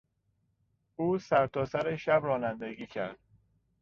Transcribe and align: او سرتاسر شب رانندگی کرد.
او 0.95 1.17
سرتاسر 1.19 1.95
شب 1.95 2.19
رانندگی 2.23 2.87
کرد. 2.87 3.19